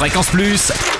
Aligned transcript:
Fréquence 0.00 0.30
Plus. 0.30 0.99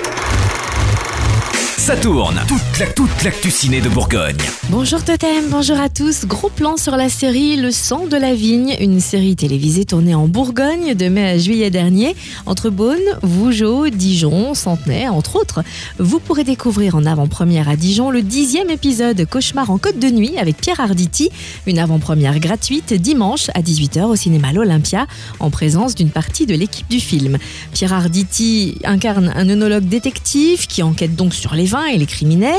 Ça 1.81 1.97
tourne. 1.97 2.39
Toute 2.47 2.79
la, 2.79 2.85
toute 2.85 3.23
l'actu 3.23 3.49
de 3.49 3.89
Bourgogne. 3.89 4.37
Bonjour 4.69 5.03
Totem, 5.03 5.45
bonjour 5.49 5.79
à 5.79 5.89
tous. 5.89 6.27
Gros 6.27 6.49
plan 6.49 6.77
sur 6.77 6.95
la 6.95 7.09
série 7.09 7.55
Le 7.55 7.71
sang 7.71 8.05
de 8.05 8.17
la 8.17 8.35
vigne, 8.35 8.75
une 8.79 8.99
série 8.99 9.35
télévisée 9.35 9.85
tournée 9.85 10.13
en 10.13 10.27
Bourgogne 10.27 10.93
de 10.93 11.07
mai 11.07 11.27
à 11.27 11.37
juillet 11.39 11.71
dernier, 11.71 12.15
entre 12.45 12.69
Beaune, 12.69 12.99
Vougeot, 13.23 13.89
Dijon, 13.89 14.53
Centenay, 14.53 15.07
entre 15.07 15.37
autres. 15.37 15.63
Vous 15.97 16.19
pourrez 16.19 16.43
découvrir 16.43 16.93
en 16.93 17.03
avant-première 17.03 17.67
à 17.67 17.75
Dijon 17.75 18.11
le 18.11 18.21
dixième 18.21 18.69
épisode 18.69 19.25
Cauchemar 19.25 19.71
en 19.71 19.79
Côte 19.79 19.97
de 19.97 20.09
Nuit 20.09 20.37
avec 20.37 20.57
Pierre 20.57 20.81
Arditi, 20.81 21.31
une 21.65 21.79
avant-première 21.79 22.39
gratuite 22.39 22.93
dimanche 22.93 23.49
à 23.55 23.61
18h 23.61 24.03
au 24.03 24.15
cinéma 24.15 24.53
L'Olympia, 24.53 25.07
en 25.39 25.49
présence 25.49 25.95
d'une 25.95 26.11
partie 26.11 26.45
de 26.45 26.53
l'équipe 26.53 26.87
du 26.89 26.99
film. 26.99 27.39
Pierre 27.73 27.93
Arditi 27.93 28.77
incarne 28.83 29.33
un 29.35 29.49
œnologue 29.49 29.87
détective 29.87 30.67
qui 30.67 30.83
enquête 30.83 31.15
donc 31.15 31.33
sur 31.33 31.55
les 31.55 31.70
et 31.91 31.97
les 31.97 32.05
criminels. 32.05 32.53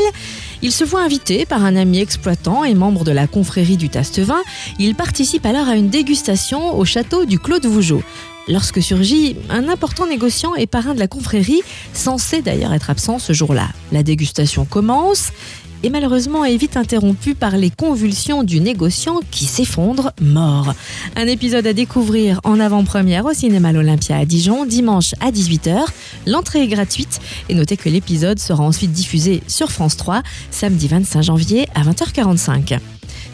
Il 0.62 0.72
se 0.72 0.84
voit 0.84 1.02
invité 1.02 1.44
par 1.44 1.64
un 1.64 1.76
ami 1.76 1.98
exploitant 1.98 2.64
et 2.64 2.74
membre 2.74 3.04
de 3.04 3.12
la 3.12 3.26
confrérie 3.26 3.76
du 3.76 3.88
Taste-Vin. 3.88 4.42
Il 4.78 4.94
participe 4.94 5.44
alors 5.46 5.68
à 5.68 5.76
une 5.76 5.88
dégustation 5.88 6.76
au 6.78 6.84
château 6.84 7.24
du 7.24 7.38
Clos 7.38 7.58
de 7.58 7.68
Vougeot. 7.68 8.02
Lorsque 8.48 8.82
surgit 8.82 9.36
un 9.50 9.68
important 9.68 10.06
négociant 10.06 10.54
et 10.54 10.66
parrain 10.66 10.94
de 10.94 10.98
la 10.98 11.06
confrérie, 11.06 11.62
censé 11.92 12.42
d'ailleurs 12.42 12.72
être 12.72 12.90
absent 12.90 13.18
ce 13.18 13.32
jour-là. 13.32 13.68
La 13.92 14.02
dégustation 14.02 14.64
commence 14.64 15.32
et 15.82 15.90
malheureusement 15.90 16.44
est 16.44 16.56
vite 16.56 16.76
interrompue 16.76 17.34
par 17.34 17.56
les 17.56 17.70
convulsions 17.70 18.42
du 18.42 18.60
négociant 18.60 19.20
qui 19.30 19.46
s'effondre 19.46 20.12
mort. 20.20 20.74
Un 21.16 21.26
épisode 21.26 21.66
à 21.66 21.72
découvrir 21.72 22.40
en 22.44 22.60
avant-première 22.60 23.24
au 23.24 23.32
cinéma 23.32 23.72
L'Olympia 23.72 24.16
à 24.16 24.24
Dijon 24.24 24.66
dimanche 24.66 25.14
à 25.20 25.30
18h. 25.30 25.84
L'entrée 26.26 26.62
est 26.62 26.68
gratuite 26.68 27.20
et 27.48 27.54
notez 27.54 27.76
que 27.76 27.88
l'épisode 27.88 28.38
sera 28.38 28.62
ensuite 28.62 28.92
diffusé 28.92 29.42
sur 29.46 29.70
France 29.70 29.96
3 29.96 30.22
samedi 30.50 30.88
25 30.88 31.22
janvier 31.22 31.68
à 31.74 31.82
20h45. 31.82 32.78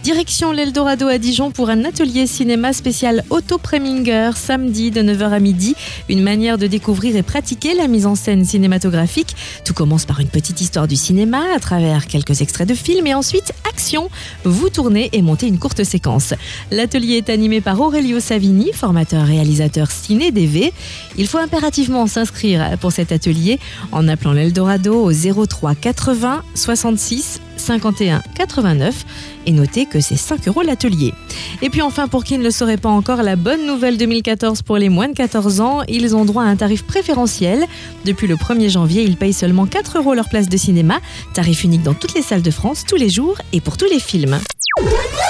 Direction 0.09 0.53
l'Eldorado 0.53 1.07
à 1.07 1.19
Dijon 1.19 1.51
pour 1.51 1.69
un 1.69 1.85
atelier 1.85 2.27
cinéma 2.27 2.73
spécial 2.73 3.25
Auto 3.29 3.59
Preminger 3.59 4.31
samedi 4.35 4.91
de 4.91 5.03
9h 5.03 5.33
à 5.33 5.39
midi. 5.39 5.75
Une 6.09 6.23
manière 6.23 6.57
de 6.57 6.67
découvrir 6.67 7.15
et 7.15 7.23
pratiquer 7.23 7.75
la 7.75 7.89
mise 7.89 8.07
en 8.07 8.15
scène 8.15 8.43
cinématographique. 8.43 9.37
Tout 9.67 9.75
commence 9.75 10.07
par 10.07 10.21
une 10.21 10.29
petite 10.29 10.63
histoire 10.63 10.89
du 10.89 10.97
cinéma 10.97 11.43
à 11.55 11.61
travers 11.61 12.07
quelques 12.07 12.41
extraits 12.41 12.67
de 12.67 12.73
films 12.73 13.07
et 13.07 13.13
ensuite 13.13 13.53
action. 13.69 14.09
Vous 14.45 14.71
tournez 14.71 15.11
et 15.13 15.21
montez 15.21 15.47
une 15.47 15.59
courte 15.59 15.85
séquence. 15.85 16.33
L'atelier 16.71 17.19
est 17.19 17.29
animé 17.29 17.61
par 17.61 17.79
Aurelio 17.79 18.19
Savini, 18.19 18.73
formateur 18.73 19.27
réalisateur 19.27 19.91
ciné 19.91 20.31
DV. 20.31 20.73
Il 21.19 21.27
faut 21.27 21.37
impérativement 21.37 22.07
s'inscrire 22.07 22.79
pour 22.81 22.93
cet 22.93 23.13
atelier 23.13 23.59
en 23.93 24.09
appelant 24.09 24.33
l'Eldorado 24.33 25.05
au 25.05 25.13
03 25.13 25.75
80 25.75 26.45
66 26.55 27.41
51 27.69 28.23
89 28.35 29.05
et 29.45 29.53
notez 29.53 29.85
que 29.85 30.01
c'est 30.01 30.17
5 30.17 30.49
euros 30.49 30.63
l'atelier. 30.63 31.13
Et 31.61 31.69
puis 31.69 31.83
enfin, 31.83 32.09
pour 32.09 32.25
qui 32.25 32.39
ne 32.39 32.43
le 32.43 32.51
saurait 32.51 32.79
pas 32.79 32.89
encore, 32.89 33.23
la 33.23 33.37
bonne 33.37 33.67
nouvelle 33.67 33.99
2014 33.99 34.63
pour 34.63 34.79
les 34.79 34.89
moins 34.89 35.09
de 35.09 35.15
14 35.15 35.61
ans, 35.61 35.83
ils 35.87 36.17
ont 36.17 36.25
droit 36.25 36.45
à 36.45 36.47
un 36.47 36.57
tarif 36.57 36.85
préférentiel. 36.85 37.67
Depuis 38.07 38.27
le 38.27 38.37
1er 38.37 38.71
janvier, 38.71 39.03
ils 39.03 39.19
payent 39.19 39.35
seulement 39.35 39.67
4 39.67 39.99
euros 39.99 40.15
leur 40.15 40.31
place 40.31 40.49
de 40.49 40.57
cinéma, 40.57 41.01
tarif 41.35 41.63
unique 41.63 41.83
dans 41.83 41.95
toutes 41.95 42.15
les 42.15 42.23
salles 42.23 42.43
de 42.43 42.51
France, 42.51 42.85
tous 42.89 42.97
les 42.97 43.11
jours 43.11 43.37
et 43.53 43.61
pour 43.61 43.77
tous 43.77 43.89
les 43.91 44.01
films. 44.01 44.41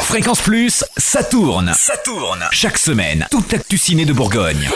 Fréquence 0.03 0.41
Plus, 0.41 0.84
ça 0.97 1.25
tourne. 1.25 1.72
Ça 1.77 1.97
tourne. 2.05 2.44
Chaque 2.53 2.78
semaine, 2.78 3.27
toute 3.33 3.50
l'actu 3.50 3.78
ciné 3.78 4.05
de 4.05 4.12
Bourgogne. 4.12 4.69